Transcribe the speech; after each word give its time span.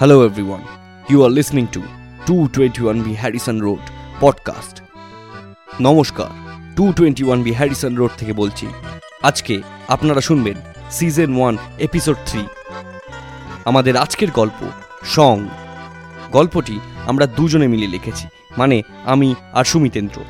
Hello, 0.00 0.22
everyone. 0.24 0.64
You 1.10 1.24
are 1.24 1.28
listening 1.28 1.66
to 1.68 1.80
221B 2.26 3.08
Harrison 3.22 3.58
Road 3.66 3.84
podcast. 4.22 4.74
নমস্কার 5.80 6.30
two 6.76 6.92
twenty 6.92 7.24
one 7.24 7.52
Harrison 7.52 7.96
road 7.96 8.10
থেকে 8.18 8.32
বলছি। 8.32 8.66
আজকে 9.22 9.62
আপনারা 9.88 10.20
শুনবেন 10.20 10.54
সিজন 10.90 11.36
ওয়ান 11.36 11.56
এপিসোড 11.78 12.16
থ্রি 12.26 12.42
আমাদের 13.64 13.96
আজকের 13.96 14.30
গল্প 14.30 14.60
সং 15.04 15.48
গল্পটি 16.32 16.80
আমরা 17.06 17.26
দুজনে 17.26 17.68
মিলে 17.68 17.86
লিখেছি 17.86 18.26
মানে 18.58 18.82
আমি 19.04 19.34
আর 19.52 19.64
সুমিতেন্দ্র। 19.64 20.20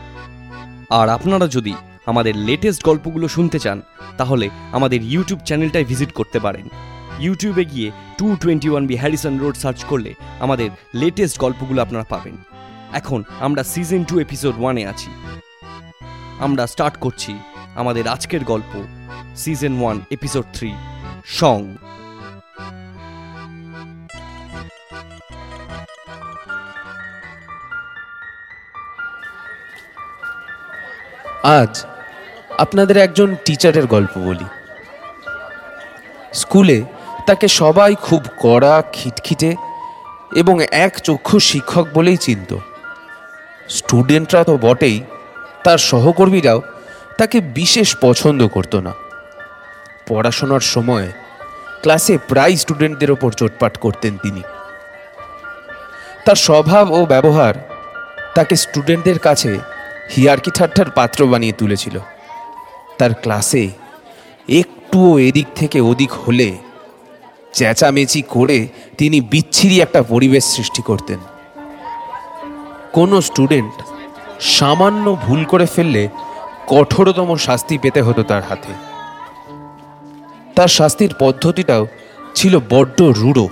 আর 0.91 1.09
আপনারা 1.09 1.46
যদি 1.46 1.75
আমাদের 2.07 2.37
লেটেস্ট 2.37 2.84
গল্পগুলো 2.84 3.29
শুনতে 3.29 3.59
চান 3.59 3.82
তাহলে 4.16 4.50
আমাদের 4.73 5.02
ইউটিউব 5.02 5.41
চ্যানেলটায় 5.45 5.84
ভিজিট 5.84 6.12
করতে 6.12 6.41
পারেন। 6.41 6.68
ইউটিউবে 7.21 7.64
গিয়ে 7.64 7.89
two 8.18 8.27
twenty 8.37 8.69
one 8.70 8.87
B 8.87 8.97
Harrison 8.97 9.34
road 9.38 9.56
search 9.56 9.84
করলে 9.84 10.15
আমাদের 10.41 10.70
লেটেস্ট 10.95 11.37
গল্পগুলো 11.38 11.83
আপনারা 11.83 12.05
পাবেন। 12.05 12.37
এখন 12.92 13.20
আমরা 13.41 13.62
সিজন 13.65 14.05
টু 14.05 14.15
এপিসোড 14.20 14.55
ওয়ানে 14.59 14.83
আছি। 14.87 15.11
আমরা 16.41 16.66
স্টার্ট 16.66 16.97
করছি 16.97 17.33
আমাদের 17.75 18.09
আজকের 18.09 18.42
গল্প 18.45 18.73
season 19.37 19.75
one 19.80 19.97
episode 20.11 20.45
three 20.55 20.70
song 21.38 21.61
আজ 31.42 31.84
আপনাদের 32.59 32.97
একজন 32.97 33.28
টিচারের 33.45 33.87
গল্প 33.87 34.14
বলি। 34.19 34.48
স্কুলে 36.33 36.78
তাকে 37.27 37.48
সবাই 37.48 37.95
খুব 37.95 38.23
কড়া, 38.41 38.83
খিটখিটে 38.92 39.56
এবং 40.37 40.62
এক 40.62 40.98
চক্ষু 40.98 41.41
শিক্ষক 41.41 41.86
বলেই 41.94 42.17
চিনত। 42.17 42.56
স্টুডেন্টরা 43.69 44.44
তো 44.44 44.58
বটেই, 44.58 45.00
তার 45.64 45.78
সহকর্মীরাও 45.78 46.62
তাকে 47.19 47.41
বিশেষ 47.41 47.97
পছন্দ 48.00 48.47
করতো 48.47 48.81
না। 48.81 48.92
পড়াশোনার 50.09 50.61
সময় 50.61 51.12
ক্লাসে 51.83 52.19
প্রায় 52.28 52.56
স্টুডেন্টদের 52.56 53.11
ওপর 53.11 53.33
চোটপাট 53.33 53.77
করতেন 53.77 54.16
তিনি। 54.22 54.42
তার 56.25 56.37
স্বভাব 56.37 56.91
ও 56.91 57.06
ব্যবহার 57.06 57.55
তাকে 58.34 58.56
স্টুডেন্টদের 58.56 59.19
কাছে 59.19 59.59
হিয়ারকি 60.16 60.50
ঠাট্টার 60.50 60.91
পাত্র 60.91 61.27
বানিয়ে 61.27 61.53
তুলেছিল। 61.53 61.98
তার 62.98 63.14
ক্লাসে 63.14 63.70
একটুও 64.48 65.19
এদিক 65.19 65.47
থেকে 65.55 65.81
ওদিক 65.81 66.12
হলে 66.12 66.59
চেঁচামেচি 67.53 68.23
করে 68.29 68.69
তিনি 68.98 69.20
বিচ্ছিরি 69.20 69.81
একটা 69.81 70.03
পরিবেশ 70.03 70.45
সৃষ্টি 70.45 70.83
করতেন। 70.83 71.19
কোনো 72.93 73.20
স্টুডেন্ট 73.20 73.73
সামান্য 74.41 75.17
ভুল 75.23 75.45
করে 75.45 75.67
ফেললে 75.67 76.09
কঠোরতম 76.67 77.37
শাস্তি 77.37 77.78
পেতে 77.78 78.03
হতো 78.03 78.23
তার 78.23 78.43
হাতে। 78.43 78.73
তার 80.56 80.69
শাস্তির 80.69 81.15
পদ্ধতিটাও 81.19 81.87
ছিল 82.34 82.61
বড্ড 82.71 83.03
রূঢ়। 83.03 83.48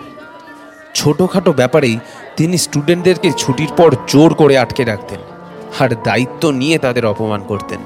ছোটোখাটো 0.95 1.53
ব্যাপারেই 1.53 1.99
তিনি 2.37 2.59
স্টুডেন্টদেরকে 2.59 3.33
ছুটির 3.39 3.69
পর 3.77 3.95
জোর 4.09 4.35
করে 4.35 4.59
আটকে 4.59 4.85
রাখতেন 4.85 5.21
আর 5.81 5.91
দায়িত্ব 6.05 6.51
নিয়ে 6.51 6.79
তাদের 6.79 7.07
অপমান 7.07 7.41
করতেন। 7.41 7.79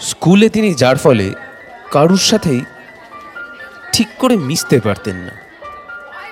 স্কুলে 0.00 0.48
তিনি 0.48 0.74
যার 0.74 0.96
ফলে 0.96 1.34
কারুর 1.90 2.18
সাথেই 2.18 2.60
ঠিক 3.96 4.08
করে 4.18 4.36
মিশতে 4.36 4.80
পারতেন 4.80 5.16
না। 5.16 5.30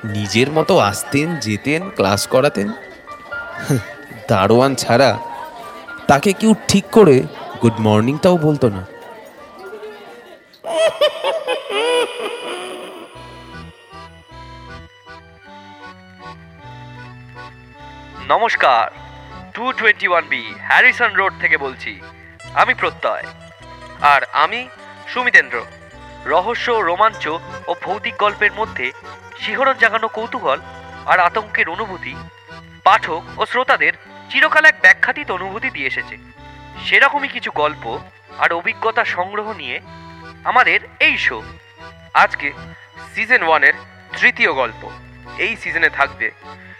নিজের 0.05 0.51
মতো 0.51 0.79
আসতেন, 0.79 1.37
যেতেন, 1.37 1.91
ক্লাস 1.91 2.27
করাতেন। 2.27 2.73
দারোয়ান 4.29 4.75
ছাড়া 4.75 5.19
তাকে 6.09 6.33
কেউ 6.33 6.55
ঠিক 6.69 6.85
করে 6.93 7.23
গুড 7.63 7.73
মর্নিংটাও 7.79 8.37
বলতো 8.37 8.69
না। 8.69 8.87
নমস্কার 18.29 18.91
two 19.55 19.73
twenty 19.73 20.09
one 20.09 20.25
B 20.29 20.55
Harrison 20.59 21.13
road 21.15 21.33
থেকে 21.41 21.57
বলছি। 21.59 22.01
আমি 22.55 22.75
প্রত্যয়। 22.75 23.25
আর 24.01 24.25
আমি 24.33 24.69
সুমিতেন্দ্র। 25.09 25.63
রহস্য, 26.25 26.71
রোমাঞ্চ 26.71 27.27
ও 27.67 27.75
ভৌতিক 27.83 28.15
গল্পের 28.17 28.53
মধ্যে 28.53 28.93
শিহরণ 29.41 29.73
জাগানো 29.73 30.09
কৌতূহল 30.09 30.59
আর 31.07 31.19
আতঙ্কের 31.21 31.69
অনুভূতি 31.69 32.15
পাঠক 32.85 33.23
ও 33.37 33.47
শ্রোতাদের 33.47 33.93
চিরকাল 34.31 34.65
এক 34.65 34.77
ব্যাখ্যাতীত 34.81 35.31
অনুভূতি 35.31 35.71
দিয়ে 35.71 35.87
এসেছে। 35.87 36.17
সেরকমই 36.85 37.29
কিছু 37.29 37.51
গল্প 37.55 37.99
আর 38.39 38.53
অভিজ্ঞতা 38.53 39.05
সংগ্রহ 39.05 39.53
নিয়ে 39.53 39.81
আমাদের 40.45 40.81
এই 41.01 41.17
শো 41.19 41.43
আজকে 42.15 42.53
সিজন 43.15 43.43
ওয়ানের 43.43 43.75
তৃতীয় 44.21 44.53
গল্প। 44.53 44.91
এই 45.39 45.57
সিজনে 45.57 45.89
থাকবে 45.89 46.31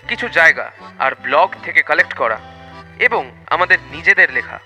কিছু 0.09 0.29
জায়গা 0.29 0.73
আর 0.99 1.13
ব্লগ 1.23 1.49
থেকে 1.63 1.83
কালেক্ট 1.83 2.15
করা 2.15 2.39
এবং 2.99 3.23
আমাদের 3.47 3.79
নিজেদের 3.93 4.33
লেখা 4.33 4.59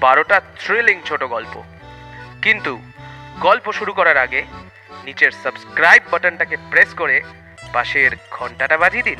বারোটা 0.00 0.40
থ্রিলিং 0.58 1.00
ছোট 1.04 1.24
গল্প। 1.24 1.62
কিন্তু 2.42 2.72
গল্প 3.40 3.72
শুরু 3.72 3.92
করার 3.92 4.16
আগে 4.16 4.44
নিচের 5.04 5.30
সাবস্ক্রাইব 5.30 6.02
বাটনটাকে 6.10 6.56
প্রেস 6.70 6.94
করে 6.94 7.22
পাশের 7.72 8.10
ঘন্টাটা 8.30 8.76
বাজিয়ে 8.76 9.02
দিন। 9.02 9.18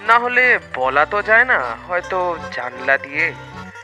না 0.00 0.18
হলে 0.18 0.58
বলা 0.74 1.06
তো 1.06 1.22
যায় 1.22 1.44
না, 1.44 1.76
হয়তো 1.88 2.38
জানলা 2.52 2.98
দিয়ে 2.98 3.32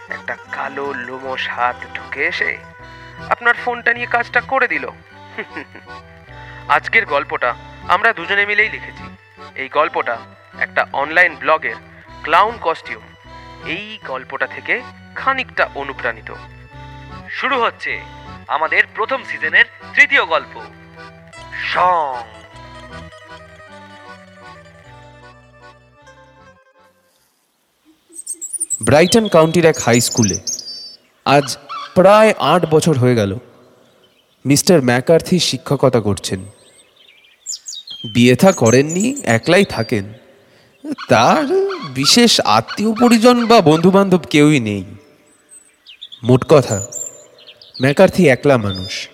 একটা 0.09 0.37
কালো 0.53 0.93
লোমস 0.93 1.49
হাত 1.49 1.77
ঢুকে 1.95 2.25
এসে 2.25 2.57
আপনার 3.31 3.55
ফোনটা 3.55 3.95
নিয়ে 3.95 4.07
কাজটা 4.07 4.41
করে 4.41 4.69
দিল। 4.69 4.89
আজকের 6.69 7.07
গল্পটা 7.07 7.55
আমরা 7.89 8.13
দুজনে 8.13 8.47
মিলেই 8.47 8.69
লিখেছি। 8.69 9.17
এই 9.55 9.69
গল্পটা 9.69 10.19
একটা 10.59 10.87
অনলাইন 10.93 11.37
ব্লগের 11.37 11.75
ক্লাউন 12.23 12.59
কস্টিউম। 12.61 13.03
এই 13.67 13.99
গল্পটা 14.07 14.47
থেকে 14.47 14.83
খানিকটা 15.15 15.71
অনুপ্রাণিত। 15.75 16.35
শুরু 17.31 17.61
হচ্ছে 17.61 18.01
আমাদের 18.49 18.84
প্রথম 18.95 19.23
সিজনের 19.25 19.65
তৃতীয় 19.95 20.25
গল্প। 20.25 20.61
সং। 21.75 22.23
ব্রাইটন 28.83 29.29
কাউন্টির 29.29 29.65
এক 29.65 29.79
হাই 29.79 30.01
স্কুলে 30.01 30.41
আজ 31.25 31.57
প্রায় 31.95 32.35
আট 32.39 32.67
বছর 32.71 32.99
হয়ে 32.99 33.15
গেল 33.15 33.39
মিস্টার 34.47 34.83
ম্যাকার্থি 34.83 35.39
শিক্ষকতা 35.39 36.01
করছেন। 36.01 36.45
বিয়ে 38.15 38.37
থা 38.37 38.53
করেননি, 38.53 39.21
একলাই 39.25 39.65
থাকেন। 39.65 40.13
তার 41.09 41.45
বিশেষ 41.95 42.41
আত্মীয় 42.41 42.93
পরিজন 43.01 43.47
বা 43.47 43.61
বন্ধুবান্ধব 43.61 44.19
কেউই 44.19 44.61
নেই। 44.61 44.85
মোট 46.23 46.45
কথা 46.49 46.87
ম্যাকার্থি 47.83 48.29
একলা 48.29 48.57
মানুষ। 48.57 49.09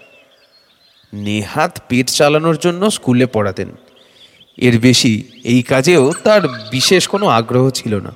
নেহাত 1.12 1.80
পেট 1.88 2.08
চালানোর 2.08 2.56
জন্য 2.56 2.90
স্কুলে 2.90 3.26
পড়াতেন। 3.26 3.68
এর 4.56 4.78
বেশি 4.78 5.28
এই 5.44 5.62
কাজেও 5.62 6.12
তার 6.24 6.42
বিশেষ 6.48 7.08
কোনো 7.08 7.26
আগ্রহ 7.26 7.70
ছিল 7.70 7.94
না। 8.00 8.12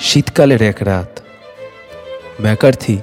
শীতকালের 0.00 0.62
এক 0.62 0.76
রাত, 0.80 1.20
ম্যাকার্থি 2.40 2.98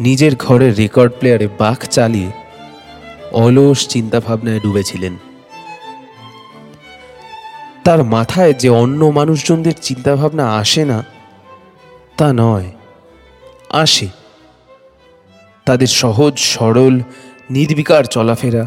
নিজের 0.00 0.36
ঘরের 0.36 0.76
রেকর্ড 0.76 1.12
প্লেয়ারে 1.12 1.48
বাঘ 1.58 1.78
চালিয়ে 1.78 2.30
অলস 3.32 3.88
চিন্তাভাবনায় 3.88 4.60
ডুবেছিলেন। 4.60 5.16
তার 7.84 8.04
মাথায় 8.04 8.52
যে 8.52 8.68
অন্য 8.68 9.04
মানুষজনদের 9.04 9.76
চিন্তাভাবনা 9.82 10.56
আসে 10.56 10.84
না, 10.84 11.04
তা 12.16 12.32
নয় 12.32 12.70
আসে। 13.70 14.08
তাদের 15.66 15.86
সহজ, 15.86 16.38
সরল, 16.38 17.00
নির্বিকার 17.50 18.04
চলাফেরা, 18.04 18.66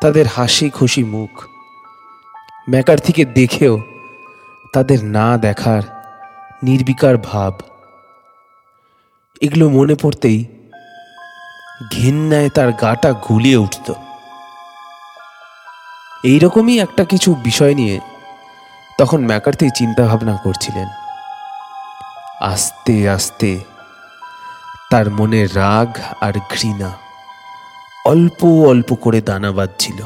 তাদের 0.00 0.26
হাসি 0.26 0.70
খুশি 0.70 1.04
মুখ 1.04 1.44
ম্যাকার্থিকে 2.70 3.24
দেখেও 3.24 3.80
তাদের 4.72 5.04
না 5.04 5.36
দেখার 5.36 5.82
নির্বিকার 6.62 7.16
ভাব। 7.16 7.60
এগুলো 9.40 9.68
মনে 9.68 9.94
পড়তেই 9.94 10.44
ঘেন্নায় 11.92 12.48
তার 12.48 12.72
গাটা 12.72 13.12
গুলিয়ে 13.12 13.56
উঠত। 13.56 13.92
এইরকমই 16.24 16.80
একটা 16.80 17.04
কিছু 17.04 17.34
বিষয় 17.34 17.74
নিয়ে 17.74 18.00
তখন 18.98 19.26
ম্যাকার্থি 19.26 19.70
চিন্তা 19.74 20.04
ভাবনা 20.04 20.36
করছিলেন। 20.44 20.88
আস্তে 22.40 23.08
আস্তে 23.08 23.77
তার 24.90 25.10
মনে 25.10 25.46
রাগ 25.46 26.00
আর 26.20 26.32
ঘৃণা 26.32 26.98
অল্প 28.06 28.44
অল্প 28.44 28.94
করে 28.94 29.20
দানা 29.20 29.52
বাঁধছিল। 29.52 30.02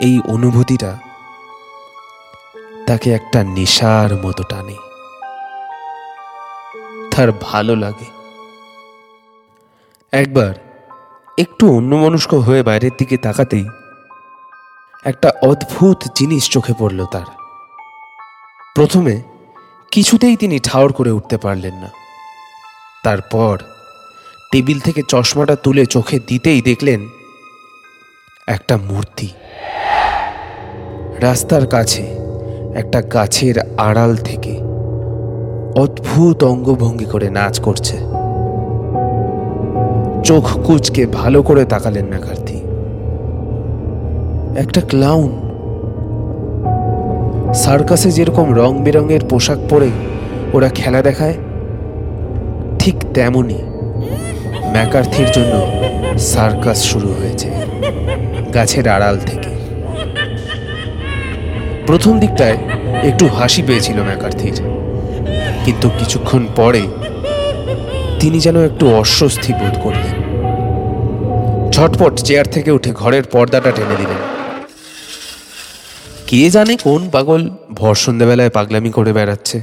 এই 0.00 0.20
অনুভূতিটা 0.28 0.98
তাকে 2.86 3.12
একটা 3.12 3.42
নেশার 3.42 4.14
মতো 4.14 4.42
টানে। 4.42 4.76
তার 7.16 7.32
ভালো 7.32 7.76
লাগে। 7.76 8.04
একবার 10.12 10.54
একটু 11.38 11.76
অন্যমনস্ক 11.76 12.34
হয়ে 12.34 12.62
বাইরের 12.62 12.90
দিকে 12.98 13.16
তাকাতেই 13.16 13.68
একটা 15.04 15.32
অদ্ভুত 15.42 16.04
জিনিস 16.14 16.50
চোখে 16.50 16.72
পড়ল 16.78 17.06
তার। 17.06 17.26
প্রথমে 18.74 19.22
কিছুতেই 19.90 20.36
তিনি 20.36 20.58
ঠাউর 20.58 20.92
করে 20.92 21.10
উঠতে 21.10 21.36
পারলেন 21.36 21.74
না। 21.74 22.07
তারপর 23.04 23.58
টেবিল 24.52 24.80
থেকে 24.80 25.02
চশমাটা 25.08 25.56
তুলে 25.56 25.86
চোখে 25.86 26.20
দিতেই 26.26 26.62
দেখলেন 26.62 27.08
একটা 28.46 28.76
মূর্তি। 28.76 29.28
রাস্তার 31.18 31.66
কাছে 31.66 32.02
একটা 32.74 33.02
গাছের 33.02 33.54
আড়াল 33.76 34.16
থেকে 34.16 34.58
অদ্ভুত 35.80 36.44
অঙ্গভঙ্গি 36.44 37.04
করে 37.04 37.30
নাচ 37.30 37.60
করছে। 37.60 37.96
চোখ 40.24 40.44
কুচকে 40.66 41.06
ভালো 41.06 41.42
করে 41.42 41.64
তাকালেন 41.64 42.06
ম্যাকার্থি। 42.06 42.58
একটা 44.58 44.80
ক্লাউন। 44.80 45.48
সার্কাসে 47.54 48.10
যেরকম 48.10 48.54
রং 48.54 48.82
বেরঙের 48.82 49.20
পোশাক 49.30 49.58
পরে 49.70 49.90
ওরা 50.52 50.68
খেলা 50.68 51.02
দেখায় 51.02 51.34
ঠিক 52.80 52.96
তেমনই 53.16 53.60
ম্যাকার্থির 54.74 55.28
জন্য 55.36 55.54
সার্কাস 56.32 56.78
শুরু 56.90 57.10
হয়েছে 57.18 57.48
গাছের 58.54 58.86
আড়াল 58.96 59.16
থেকে। 59.30 59.50
প্রথম 61.88 62.14
দিকটায় 62.22 62.58
একটু 63.08 63.24
হাসি 63.36 63.62
পেয়েছিল 63.68 63.98
ম্যাকার্থির, 64.08 64.56
কিন্তু 65.64 65.86
কিছুক্ষণ 65.98 66.42
পরে 66.58 66.82
তিনি 68.20 68.38
যেন 68.46 68.56
একটু 68.68 68.84
অস্বস্তি 69.02 69.50
বোধ 69.60 69.74
করলেন। 69.84 70.14
ঝটপট 71.74 72.14
চেয়ার 72.26 72.46
থেকে 72.54 72.70
উঠে 72.70 72.90
ঘরের 72.92 73.24
পর্দাটা 73.32 73.70
টেনে 73.76 73.96
দিলেন। 74.02 74.20
কে 76.28 76.40
জানে 76.50 76.74
কোন 76.86 77.02
পাগল 77.14 77.42
ভর 77.78 77.94
সন্ধ্যেবেলায় 78.04 78.52
পাগলামি 78.56 78.90
করে 78.96 79.12
বেড়াচ্ছে। 79.18 79.58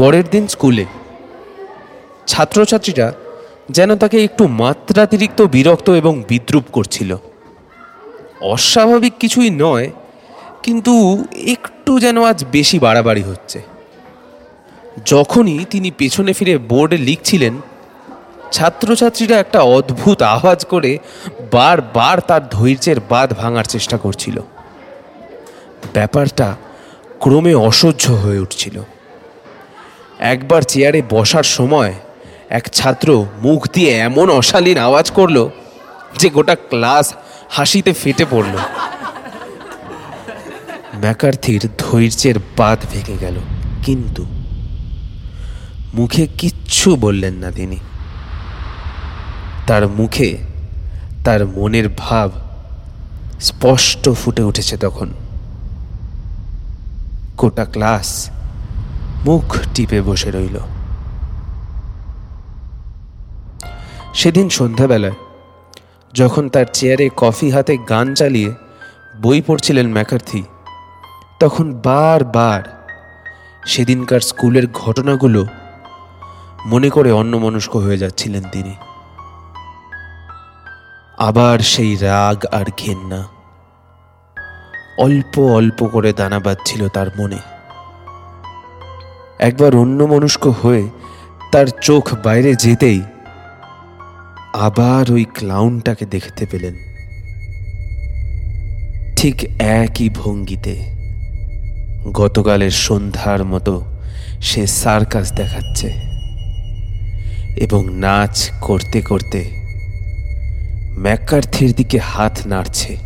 পরের 0.00 0.24
দিন 0.30 0.46
স্কুলে। 0.46 0.84
ছাত্রছাত্রীরা 2.26 3.12
যেন 3.70 3.96
তাকে 3.96 4.24
একটু 4.24 4.46
মাত্রাতিরিক্ত 4.46 5.42
বিরক্ত 5.42 5.90
এবং 5.90 6.22
বিদ্রুপ 6.28 6.64
করছিল। 6.72 7.16
অস্বাভাবিক 8.40 9.14
কিছুই 9.20 9.50
নয়, 9.50 9.90
কিন্তু 10.62 11.24
একটু 11.34 11.98
যেন 11.98 12.22
আজ 12.22 12.44
বেশি 12.52 12.78
বাড়াবাড়ি 12.78 13.22
হচ্ছে। 13.22 13.60
যখনই 15.06 15.64
তিনি 15.70 15.90
পেছনে 15.98 16.32
ফিরে 16.32 16.58
বোর্ডে 16.58 16.96
লিখছিলেন, 16.96 17.60
ছাত্রছাত্রীরা 18.52 19.38
একটা 19.38 19.60
অদ্ভুত 19.60 20.22
আওয়াজ 20.22 20.64
করে 20.64 20.98
বারবার 21.52 22.20
তার 22.20 22.48
ধৈর্যের 22.48 23.00
বাঁধ 23.08 23.32
ভাঙার 23.34 23.64
চেষ্টা 23.64 23.96
করছিল। 23.96 24.40
ব্যাপারটা 25.94 26.56
ক্রমে 27.20 27.54
অসহ্য 27.54 28.12
হয়ে 28.12 28.38
উঠছিল। 28.38 28.82
একবার 30.20 30.62
চেয়ারে 30.62 31.02
বসার 31.10 31.42
সময় 31.42 31.94
এক 32.48 32.68
ছাত্র 32.72 33.26
মুখ 33.42 33.68
দিয়ে 33.72 33.98
এমন 33.98 34.30
অশালীন 34.30 34.78
আওয়াজ 34.78 35.10
করল 35.10 35.48
যে 36.18 36.30
গোটা 36.30 36.54
ক্লাস 36.54 37.14
হাসিতে 37.50 37.92
ফেটে 37.92 38.24
পড়ল। 38.30 38.54
ম্যাকার্থির 41.00 41.60
ধৈর্যের 41.78 42.38
বাঁধ 42.56 42.78
ভেঙে 42.92 43.16
গেল, 43.18 43.36
কিন্তু 43.82 44.26
মুখে 45.94 46.26
কিচ্ছু 46.26 46.96
বললেন 46.96 47.34
না 47.34 47.50
তিনি। 47.50 47.78
তার 49.66 49.88
মুখে 49.88 50.38
তার 51.24 51.46
মনের 51.46 51.88
ভাব 51.88 52.30
স্পষ্ট 53.40 54.10
ফুটে 54.10 54.42
উঠেছে 54.42 54.76
তখন। 54.76 55.08
গোটা 57.36 57.64
ক্লাস 57.64 58.30
মুখ 59.26 59.46
টিপে 59.74 60.00
বসে 60.02 60.30
রইল। 60.30 60.56
সেদিন 64.14 64.48
সন্ধ্যাবেলায়, 64.48 65.18
যখন 66.14 66.48
তার 66.48 66.66
চেয়ারে 66.72 67.06
কফি 67.16 67.50
হাতে 67.50 67.74
গান 67.76 68.14
চালিয়ে 68.14 68.50
বই 69.22 69.42
পড়ছিলেন 69.46 69.86
ম্যাকার্থি, 69.92 70.42
তখন 71.40 71.66
বারবার 71.72 72.62
সেদিনকার 73.66 74.20
স্কুলের 74.20 74.66
ঘটনাগুলো 74.72 75.46
মনে 76.66 76.88
করে 76.90 77.12
অন্যমনস্ক 77.12 77.72
হয়ে 77.76 77.98
যাচ্ছিলেন 77.98 78.44
তিনি। 78.52 78.74
আবার 81.18 81.58
সেই 81.58 81.96
রাগ 81.96 82.38
আর 82.52 82.66
ঘেন্না, 82.78 83.20
অল্প 84.98 85.34
অল্প 85.38 85.78
করে 85.86 86.12
দানা 86.12 86.38
বাঁধছিল 86.38 86.88
তার 86.88 87.08
মনে। 87.18 87.40
একবার 89.40 89.76
অন্যমনস্ক 89.76 90.46
হয়ে 90.46 90.88
তার 91.52 91.66
চোখ 91.82 92.14
বাইরে 92.24 92.54
যেতেই 92.54 93.00
আবার 94.52 95.12
ওই 95.12 95.24
ক্লাউনটাকে 95.24 96.06
দেখতে 96.06 96.46
পেলেন। 96.46 96.74
ঠিক 99.16 99.44
একই 99.58 100.08
ভঙ্গিতে 100.08 100.74
গতকালের 102.12 102.70
সন্ধ্যার 102.70 103.44
মতো 103.44 103.84
সে 104.40 104.66
সার্কাস 104.66 105.32
দেখাচ্ছে 105.32 105.88
এবং 107.56 107.90
নাচ 107.90 108.50
করতে 108.60 109.00
করতে 109.02 109.40
ম্যাকার্থির 110.98 111.72
দিকে 111.72 111.98
হাত 111.98 112.46
নাড়ছে 112.46 112.96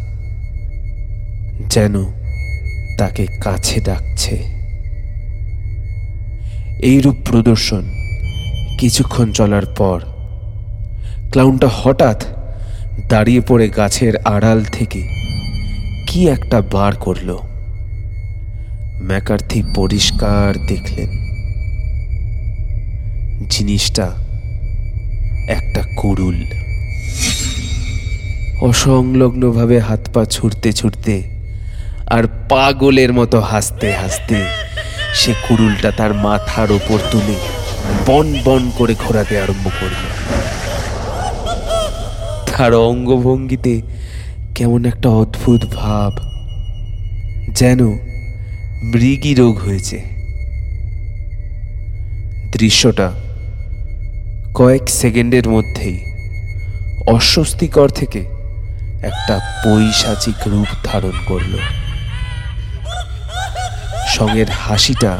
যেন 1.70 1.94
তাকে 2.98 3.26
কাছে 3.26 3.80
ডাকছে। 3.80 4.53
এইরূপ 6.82 7.16
প্রদর্শন। 7.24 7.82
কিছুক্ষণ 8.78 9.32
চলার 9.32 9.66
পর 9.66 10.00
ক্লাউনটা 11.30 11.68
হঠাৎ 11.72 12.24
দাঁড়িয়ে 13.08 13.40
পড়ে 13.40 13.68
গাছের 13.68 14.16
আড়াল 14.16 14.64
থেকে। 14.64 15.02
কি 16.06 16.28
একটা 16.28 16.60
বার 16.60 16.96
করল। 16.96 17.38
ম্যাকার্থি 19.02 19.62
পরিষ্কার 19.74 20.66
দেখলেন। 20.66 21.10
জিনিসটা 23.50 24.12
একটা 25.48 25.82
কুড়ুল। 25.96 26.44
অসংলগ্নভাবে 28.60 29.78
হাত 29.78 30.00
পা 30.14 30.24
ছুটতে 30.24 30.72
ছুটতে 30.72 31.22
আর 32.06 32.24
পাগলের 32.48 33.12
মতো 33.12 33.40
হাসতে 33.40 33.92
হাসতে 33.92 34.34
সে 35.14 35.32
কুড়ুলটা 35.48 35.90
তার 35.90 36.14
মাথার 36.14 36.72
ওপর 36.72 36.98
তুলে 37.10 37.36
বন 38.06 38.26
বন 38.44 38.70
করে 38.78 38.94
ঘোরাতে 38.94 39.40
আরম্ভ 39.40 39.66
করল। 39.80 40.02
তার 42.50 42.74
অঙ্গভঙ্গিতে 42.74 43.82
কেমন 44.54 44.84
একটা 44.84 45.08
অদ্ভুত 45.08 45.60
ভাব, 45.74 46.12
যেন 47.48 47.80
মৃগী 48.82 49.34
রোগ 49.34 49.54
হয়েছে। 49.58 49.98
দৃশ্যটা 52.52 53.12
কয়েক 54.54 54.84
সেকেন্ডের 54.88 55.48
মধ্যেই 55.48 55.98
অস্বস্তিকর 57.06 57.88
থেকে 57.88 58.20
একটা 59.02 59.34
পৈশাচিক 59.64 60.38
রূপ 60.46 60.70
ধারণ 60.84 61.16
করল। 61.28 61.54
সঙ্গের 64.14 64.50
হাসিটা 64.50 65.12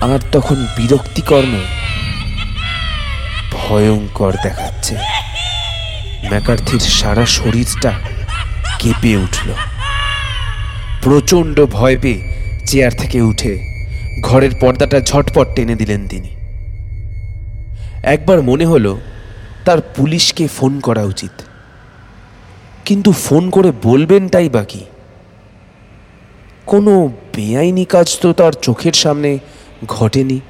আর 0.00 0.18
তখন 0.32 0.66
বিরক্তিকর 0.76 1.42
ভয়ঙ্কর 3.52 4.32
দেখাচ্ছে। 4.42 4.94
ম্যাকার্থির 6.30 6.80
সারা 6.80 7.26
শরীরটা 7.26 7.92
কেঁপে 8.78 9.16
উঠল। 9.16 9.48
প্রচণ্ড 11.02 11.66
ভয় 11.66 11.96
পেয়ে 12.02 12.20
চেয়ার 12.66 12.92
থেকে 12.92 13.20
উঠে 13.20 13.52
ঘরের 14.22 14.50
পর্দাটা 14.60 15.00
ঝটপট 15.00 15.48
টেনে 15.56 15.74
দিলেন 15.74 16.08
তিনি। 16.08 16.28
একবার 18.02 18.42
মনে 18.42 18.66
হলো 18.66 19.00
তার 19.64 19.80
পুলিশকে 19.96 20.48
ফোন 20.48 20.80
করা 20.80 21.02
উচিত। 21.02 21.34
কিন্তু 22.84 23.12
ফোন 23.12 23.50
করে 23.50 23.72
বলবেনটাই 23.82 24.48
বাকি 24.48 24.84
কোনো 26.70 27.12
বেআইনি 27.36 27.84
কাজ 27.84 28.18
তো 28.20 28.32
তার 28.32 28.52
চোখের 28.52 28.92
সামনে 28.92 29.38
ঘটেনি। 29.86 30.40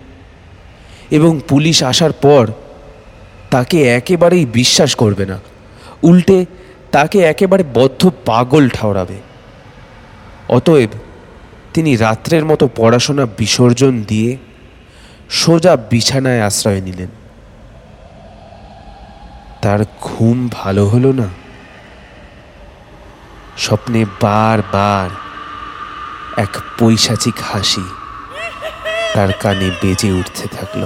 এবং 1.11 1.41
পুলিশ 1.49 1.83
আসার 1.83 2.13
পর 2.13 2.49
তাকে 3.51 3.89
একেবারেই 3.89 4.47
বিশ্বাস 4.47 4.95
করবে 4.95 5.27
না। 5.27 5.41
উল্টে 6.03 6.47
তাকে 6.93 7.19
একেবারে 7.19 7.65
বদ্ধ 7.75 8.11
পাগল 8.25 8.69
ঠাওরাবে। 8.69 9.17
অতএব 10.49 10.89
তিনি 11.75 11.97
রাত্রের 11.97 12.45
মতো 12.45 12.69
পড়াশোনা 12.77 13.27
বিসর্জন 13.39 14.03
দিয়ে 14.09 14.37
সোজা 15.31 15.77
বিছানায় 15.77 16.43
আশ্রয় 16.43 16.81
নিলেন। 16.81 17.09
তার 19.63 19.79
ঘুম 20.01 20.49
ভালো 20.53 20.87
হলো 20.87 21.13
না? 21.13 21.29
স্বপ্নে 23.59 24.05
বারবার 24.05 25.30
এক 26.45 26.53
পৈশাচিক 26.79 27.37
হাসি 27.51 27.87
তার 29.15 29.31
কানে 29.43 29.69
বেজে 29.83 30.11
উঠতে 30.13 30.45
থাকল। 30.57 30.83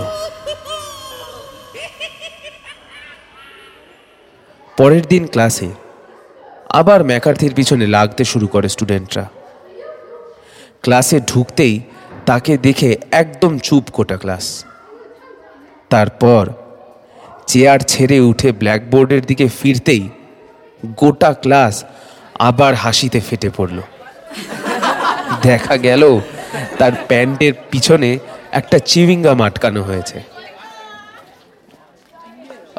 পরের 4.77 5.05
দিন 5.07 5.25
ক্লাসে 5.27 5.69
আবার 6.81 7.01
ম্যাকার্থির 7.05 7.53
পিছনে 7.55 7.87
লাগতে 7.87 8.23
শুরু 8.33 8.47
করে 8.47 8.69
স্টুডেন্টরা। 8.69 9.25
ক্লাসে 10.83 11.19
ঢুকতেই 11.21 11.75
তাকে 12.27 12.53
দেখে 12.57 12.91
একদম 13.23 13.53
চুপ 13.59 13.85
কোটা 13.93 14.17
ক্লাস। 14.17 14.47
তারপর 15.91 16.45
চেয়ার 17.47 17.81
ছেড়ে 17.93 18.19
উঠে 18.31 18.49
ব্ল্যাকবোর্ডের 18.53 19.23
দিকে 19.27 19.47
ফিরতেই 19.59 20.03
গোটা 20.97 21.31
ক্লাস 21.43 21.75
আবার 22.49 22.73
হাসিতে 22.75 23.21
ফেটে 23.21 23.51
পড়ল। 23.57 23.79
দেখা 25.45 25.77
গেল, 25.77 26.21
তার 26.79 26.93
প্যান্টের 27.09 27.53
পিছনে 27.71 28.19
একটা 28.53 28.79
চিভিঙ্গাম 28.79 29.43
আটকানো 29.43 29.83
হয়েছে। 29.83 30.23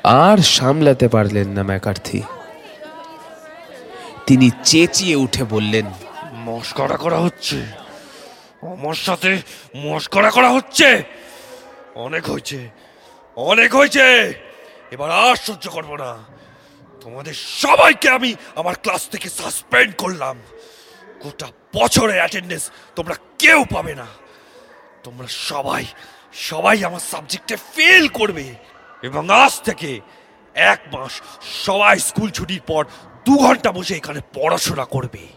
আর 0.03 0.37
সামলাতে 0.37 1.07
পারলেন 1.07 1.47
না 1.47 1.63
ম্যাকার্থি। 1.63 2.21
তিনি 4.25 4.49
চেঁচিয়ে 4.63 5.15
উঠে 5.15 5.43
বললেন, 5.43 5.85
মস্করা 6.35 6.97
করা 6.97 7.17
হচ্ছে। 7.17 7.55
আমার 8.63 8.93
সাথে 8.93 9.41
মস্করা 9.75 10.29
করা 10.29 10.49
হচ্ছে। 10.49 11.03
অনেক 11.95 12.29
হয়েছে 12.29 12.69
অনেক 13.35 13.75
হয়েছে। 13.75 14.33
এবার 14.91 15.11
আর 15.11 15.35
সহ্য 15.35 15.69
করব 15.69 15.95
না। 15.95 16.17
তোমাদের 17.01 17.33
সবাইকে 17.33 18.09
আমি 18.09 18.35
আমার 18.55 18.75
ক্লাস 18.81 19.09
থেকে 19.09 19.29
সাসপেন্ড 19.29 19.95
করলাম। 19.95 20.37
গোটা 21.23 21.47
বছরের 21.75 22.15
অ্যাটেন্ডেন্স 22.15 22.71
তোমরা 22.95 23.15
কেউ 23.39 23.65
পাবে 23.73 23.95
না। 23.95 24.05
তোমরা 25.03 25.27
সবাই 25.27 25.85
সবাই 26.33 26.83
আমার 26.83 26.99
সাবজেক্টে 26.99 27.55
ফেল 27.55 28.07
করবে। 28.07 28.55
এবং 29.03 29.29
আজ 29.29 29.61
থেকে 29.61 30.01
এক 30.53 30.79
মাস 30.93 31.21
সবাই 31.65 31.99
স্কুল 31.99 32.29
ছুটির 32.29 32.61
পর 32.61 32.85
দু 33.25 33.37
ঘণ্টা 33.37 33.71
বসে 33.71 33.95
এখানে 33.95 34.19
পড়াশোনা 34.33 34.85
করবে। 34.85 35.27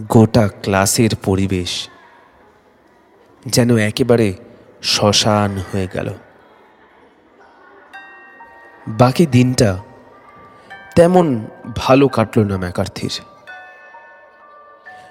গোটা 0.00 0.48
ক্লাসের 0.48 1.10
পরিবেশ 1.24 1.88
যেন 3.46 3.76
একেবারে 3.76 4.34
শ্মশান 4.82 5.58
হয়ে 5.58 5.88
গেল। 5.94 6.14
বাকি 8.88 9.26
দিনটা 9.26 9.78
তেমন 10.94 11.46
ভালো 11.76 12.08
কাটল 12.08 12.44
না 12.44 12.56
ম্যাকার্থির। 12.56 13.20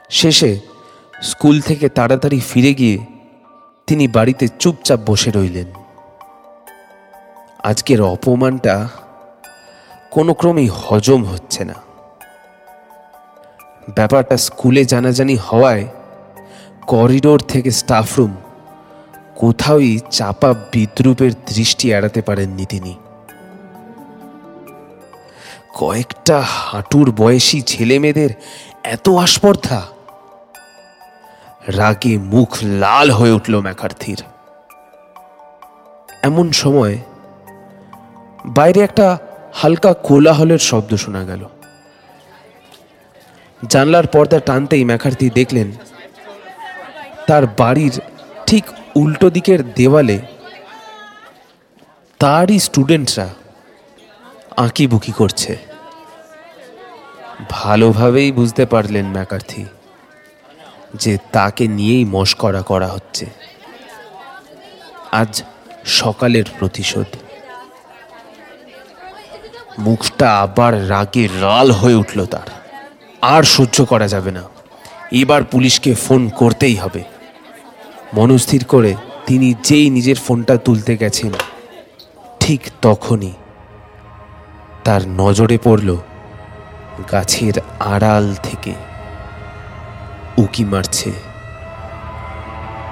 শেষে 0.10 0.60
স্কুল 1.22 1.62
থেকে 1.62 1.90
তাড়াতাড়ি 1.90 2.40
ফিরে 2.40 2.74
গিয়ে 2.74 3.06
তিনি 3.88 4.08
বাড়িতে 4.08 4.48
চুপচাপ 4.60 5.00
বসে 5.06 5.32
রইলেন। 5.32 5.66
আজকের 7.64 8.02
অপমানটা 8.02 8.90
কোনো 10.12 10.34
ক্রমেই 10.34 10.68
হজম 10.68 11.24
হচ্ছে 11.24 11.66
না। 11.66 11.74
ব্যাপারটা 13.96 14.38
স্কুলে 14.38 14.86
জানাজানি 14.86 15.36
হওয়ায় 15.36 15.88
করিডোর 16.88 17.40
থেকে 17.40 17.72
স্টাফরুম 17.72 18.36
কোথাওই 19.36 20.00
চাপা 20.12 20.54
বিদ্রুপের 20.72 21.32
দৃষ্টি 21.46 21.92
এড়াতে 21.92 22.22
পারেননি 22.22 22.66
তিনি। 22.66 22.98
কয়েকটা 25.80 26.42
হাঁটুর 26.42 27.12
বয়সী 27.12 27.62
ছেলে 27.62 28.00
মেয়েদের 28.00 28.30
এত 28.84 29.10
আস্পর্ধা 29.10 29.86
রাগে 31.68 32.18
মুখ 32.18 32.58
লাল 32.64 33.12
হয়ে 33.12 33.32
উঠল 33.32 33.60
ম্যাকার্থির। 33.60 34.22
এমন 36.22 36.52
সময় 36.52 36.98
বাইরে 38.46 38.80
একটা 38.82 39.18
হালকা 39.54 39.94
কোলাহলের 39.94 40.58
শব্দ 40.58 40.96
শোনা 40.96 41.24
গেল। 41.24 41.46
জানলার 43.70 44.08
পর্দা 44.08 44.40
টানতেই 44.40 44.86
ম্যাকার্থি 44.86 45.30
দেখলেন 45.30 45.72
তার 47.28 47.48
বাড়ির 47.48 48.00
ঠিক 48.46 48.66
উল্টো 48.96 49.30
দিকের 49.30 49.74
দেওয়ালে 49.74 50.20
তারই 52.20 52.60
স্টুডেন্টরা 52.60 53.30
আঁকিবুকি 54.58 55.12
করছে। 55.12 55.58
ভালোভাবেই 57.50 58.32
বুঝতে 58.32 58.66
পারলেন 58.66 59.06
ম্যাকার্থি। 59.06 59.66
যে 61.00 61.18
তাকে 61.32 61.68
নিয়েই 61.68 62.06
মস্করা 62.06 62.62
করা 62.62 62.88
হচ্ছে। 62.88 63.26
আজ 65.12 65.44
সকালের 65.86 66.44
প্রতিশোধ। 66.60 67.06
মুখটা 69.80 70.40
আবার 70.40 70.90
রাগে 70.90 71.28
রাল 71.42 71.72
হয়ে 71.72 71.96
উঠল 71.96 72.26
তার। 72.26 72.50
আর 73.22 73.44
সহ্য 73.44 73.86
করা 73.86 74.08
যাবে 74.08 74.32
না। 74.32 74.44
এবার 75.12 75.44
পুলিশকে 75.44 75.94
ফোন 75.94 76.30
করতেই 76.30 76.76
হবে। 76.76 77.04
মনস্থির 78.14 78.66
করে 78.66 78.96
তিনি 79.26 79.54
যেই 79.64 79.90
নিজের 79.90 80.16
ফোনটা 80.16 80.58
তুলতে 80.58 80.98
গেছেন, 80.98 81.32
ঠিক 82.40 82.62
তখনই 82.82 83.34
তার 84.84 85.02
নজরে 85.08 85.58
পড়ল 85.64 85.98
গাছের 87.12 87.54
আড়াল 87.80 88.36
থেকে। 88.44 88.74
উকি 90.38 90.64
মারছে। 90.66 91.12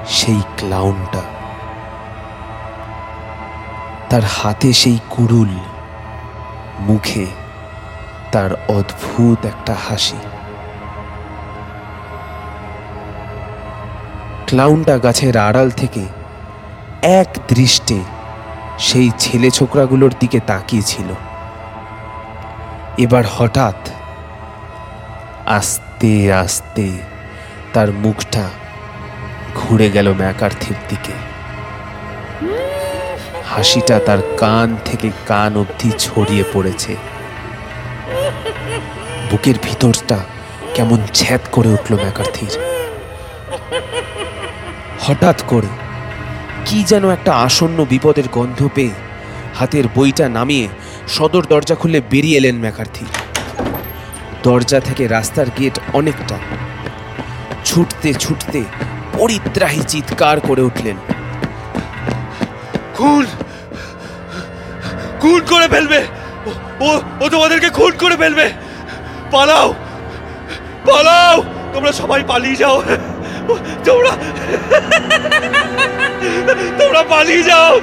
সেই 0.07 0.41
ক্লাউনটা 0.57 1.21
তার 4.09 4.21
হাতে 4.23 4.73
সেই 4.73 4.99
কুড়ুল। 5.09 5.57
মুখে 6.79 7.25
তার 8.31 8.49
অদ্ভুত 8.67 9.45
একটা 9.45 9.75
হাসি। 9.89 10.17
ক্লাউনটা 14.47 14.97
গাছের 14.97 15.37
আড়াল 15.37 15.69
থেকে 15.71 16.05
এক 17.01 17.27
দৃষ্টে 17.47 17.99
সেই 18.79 19.11
ছেলে 19.19 19.51
ছোকরাগুলোর 19.51 20.13
দিকে 20.19 20.39
তাকিয়েছিল। 20.39 21.09
এবার 22.97 23.23
হঠাৎ 23.37 23.89
আস্তে 25.45 26.33
আস্তে 26.33 27.14
তার 27.75 27.91
মুখটা 27.91 28.49
ঘুরে 29.55 29.87
গেল 29.91 30.07
ম্যাকার্থির 30.13 30.77
দিকে। 30.89 31.15
হাসিটা 33.45 33.99
তার 34.05 34.17
কান 34.37 34.77
থেকে 34.85 35.11
কান 35.27 35.51
অবধি 35.57 35.89
ছড়িয়ে 35.99 36.43
পড়েছে। 36.53 36.95
বুকের 39.31 39.57
ভিতরটা 39.63 40.17
কেমন 40.75 40.99
ছ্যাদ 41.13 41.41
করে 41.51 41.69
উঠল 41.69 41.93
ম্যাকার্থির 41.95 42.53
হঠাৎ 45.01 45.37
করে 45.47 45.71
কি 46.65 46.83
যেন 46.83 47.03
একটা 47.09 47.31
আসন্ন 47.33 47.85
বিপদের 47.85 48.27
গন্ধ 48.31 48.59
পেয়ে 48.75 48.95
হাতের 49.55 49.85
বইটা 49.95 50.29
নামিয়ে 50.29 50.67
সদর 51.07 51.43
দরজা 51.45 51.75
খুলে 51.75 51.99
বেরিয়ে 52.11 52.37
এলেন 52.37 52.55
ম্যাকার্থি 52.55 53.05
দরজা 54.43 54.79
থেকে 54.79 55.07
রাস্তার 55.07 55.47
গেট 55.59 55.79
অনেকটা 55.93 56.37
ছুটতে 57.75 58.13
ছুটতে 58.13 58.63
পরিত্রাহী 59.13 59.81
চিৎকার 59.87 60.39
করে 60.39 60.61
উঠলেন। 60.61 60.97
খুন! 62.95 63.25
খুন 65.19 65.41
করে 65.49 65.67
ফেলবে! 65.67 66.05
ও- 66.79 67.01
ও 67.21 67.29
তোমাদেরকে 67.29 67.69
খুন 67.69 67.91
করে 67.99 68.17
ফেলবে! 68.17 68.49
পালাও! 69.31 69.73
পালাও! 70.85 71.43
তোমরা 71.73 71.91
সবাই 71.91 72.23
পালিয়ে 72.27 72.55
যাও! 72.55 72.83
তোমরা 73.85 74.09
তোমরা 76.79 77.03
পালিয়ে 77.03 77.43
যাও! 77.43 77.79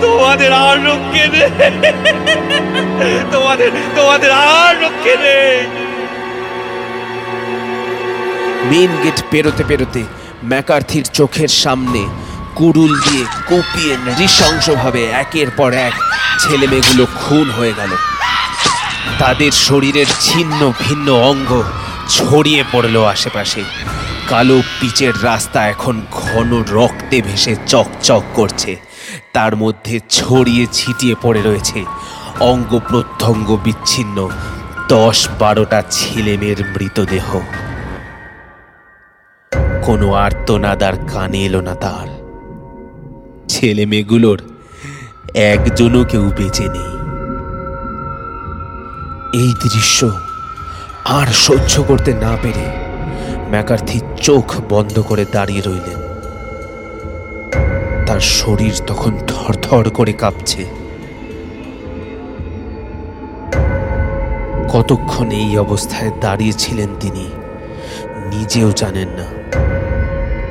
তোমাদের 0.00 0.52
আর 0.52 0.86
রক্ষে 0.86 1.28
নেই! 1.28 1.50
তোমাদের 3.32 3.70
তোমাদের 3.96 4.30
আর 4.30 4.82
রক্ষে 4.82 5.16
নেই! 5.16 5.81
মেন 8.70 8.90
গেট 9.02 9.18
পেরোতে 9.30 9.64
পেরোতে 9.64 10.02
ম্যাকার্থির 10.44 11.04
চোখের 11.18 11.48
সামনে 11.62 12.02
কুড়ুল 12.54 12.92
দিয়ে 13.00 13.24
কুপিয়ে 13.48 13.96
নৃশংসভাবে 14.06 15.02
একের 15.22 15.50
পর 15.50 15.72
এক 15.88 15.94
ছেলেমেয়েগুলো 16.40 17.06
খুন 17.20 17.50
হয়ে 17.50 17.74
গেল। 17.74 17.92
তাদের 19.18 19.52
শরীরের 19.66 20.06
ছিন্ন 20.20 20.72
ভিন্ন 20.84 21.08
অঙ্গ 21.30 21.50
ছড়িয়ে 22.08 22.64
পড়ল 22.72 22.96
আশেপাশে। 23.04 23.62
কালো 24.28 24.62
পিচের 24.80 25.14
রাস্তা 25.22 25.60
এখন 25.68 26.02
ঘন 26.12 26.50
রক্তে 26.76 27.18
ভেসে 27.22 27.54
চকচক 27.66 28.22
করছে। 28.34 28.76
তার 29.32 29.56
মধ্যে 29.56 30.00
ছড়িয়ে 30.10 30.66
ছিটিয়ে 30.72 31.14
পড়ে 31.22 31.42
রয়েছে 31.42 31.84
অঙ্গ 32.40 32.72
প্রত্যঙ্গ 32.88 33.48
বিচ্ছিন্ন 33.64 34.28
দশ 34.88 35.28
বারোটা 35.38 35.82
ছেলেমেয়ের 35.90 36.60
মৃতদেহ। 36.74 37.28
কোনো 39.82 40.12
আর্তনাদার 40.12 40.92
কানে 41.12 41.44
এলো 41.44 41.60
না 41.60 41.74
তার। 41.74 42.08
ছেলে 43.48 43.86
মেয়েগুলোর 43.86 44.38
একজনও 45.34 46.04
কেউ 46.04 46.30
বেঁচে 46.36 46.68
নেই। 46.68 46.92
এই 49.42 49.52
দৃশ্য 49.62 50.10
আর 51.04 51.26
সহ্য 51.26 51.82
করতে 51.82 52.14
না 52.14 52.36
পেরে 52.42 52.66
ম্যাকার্থি 53.50 54.00
চোখ 54.16 54.54
বন্ধ 54.68 55.00
করে 55.00 55.24
দাঁড়িয়ে 55.32 55.60
রইলেন। 55.60 56.00
তার 58.06 58.20
শরীর 58.20 58.74
তখন 58.86 59.18
থরথর 59.26 59.90
করে 59.90 60.12
কাঁপছে। 60.12 60.64
কতক্ষণ 64.72 65.30
এই 65.30 65.58
অবস্থায় 65.58 66.10
দাঁড়িয়েছিলেন 66.20 66.88
তিনি 67.00 67.30
নিজেও 68.36 68.72
জানেন 68.72 69.08
না। 69.08 69.41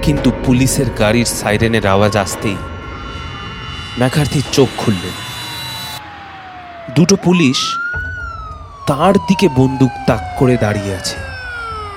কিন্তু 0.02 0.32
পুলিশের 0.46 0.90
গাড়ির 1.00 1.26
সাইরেনের 1.26 1.88
আওয়াজ 1.88 2.18
আসতেই 2.18 2.58
ম্যাকার্থি 4.00 4.42
চোখ 4.52 4.70
খুললেন। 4.78 5.16
দুটো 6.96 7.16
পুলিশ 7.16 7.60
তার 8.88 9.14
দিকে 9.14 9.48
বন্দুক 9.50 9.90
তাক 10.08 10.24
করে 10.40 10.58
দাঁড়িয়ে 10.58 10.96
আছে। 10.96 11.18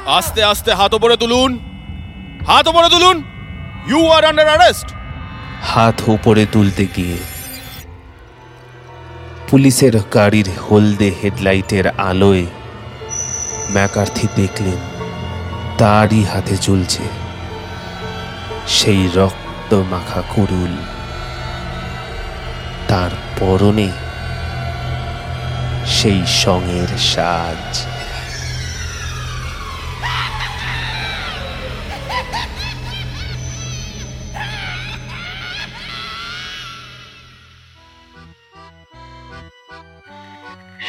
আস্তে 0.06 0.44
আস্তে 0.44 0.74
হাত 0.74 0.94
ওপরে 0.94 1.16
তুলুন। 1.16 1.58
হাত 2.46 2.68
ওপরে 2.68 2.88
তুলুন। 2.88 3.22
ইউ 3.86 4.10
আর 4.10 4.24
আন্ডার 4.24 4.46
অ্যারেস্ট 4.46 4.88
হাত 5.62 6.02
উপরে 6.06 6.46
তুলতে 6.46 6.86
গিয়ে 6.96 7.18
পুলিশের 9.50 9.98
গাড়ির 10.14 10.48
হলদে 10.70 11.12
হেডলাইটের 11.22 11.88
আলোয় 11.88 12.46
ম্যাকার্থি 13.70 14.26
দেখলেন 14.36 14.78
তারই 15.78 16.22
হাতে 16.22 16.56
ঝুলছে 16.56 17.04
সেই 18.66 19.10
রক্ত 19.14 19.74
মাখা 19.74 20.22
কুরুল 20.22 20.74
তার 22.88 23.10
পরনে 23.38 23.90
সেই 25.86 26.26
সঙের 26.26 26.90
সাজ। 26.98 27.86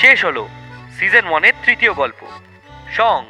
শেষ 0.01 0.25
হলো 0.25 0.47
সিজন 0.99 1.27
ওয়ানের 1.27 1.53
তৃতীয় 1.65 1.93
গল্প, 1.93 2.25
সং। 2.91 3.23